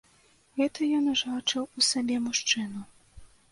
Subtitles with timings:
[0.59, 2.81] Гэта ён ужо адчуў у сабе мужчыну.